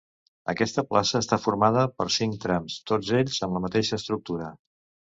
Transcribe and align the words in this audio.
Aquesta 0.53 0.83
plaça 0.93 1.21
està 1.25 1.39
formada 1.43 1.85
per 2.01 2.09
cinc 2.17 2.41
trams, 2.47 2.81
tots 2.93 3.15
ells 3.23 3.41
amb 3.49 3.59
la 3.61 3.65
mateixa 3.71 3.97
estructura. 4.03 4.53